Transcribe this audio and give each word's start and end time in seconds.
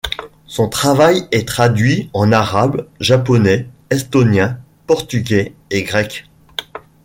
Son 0.47 0.67
travail 0.67 1.27
est 1.31 1.47
traduit 1.47 2.09
en 2.13 2.31
arabe, 2.31 2.87
japonais, 2.99 3.67
estonien, 3.91 4.57
portugais 4.87 5.53
et 5.69 5.83
grec. 5.83 6.25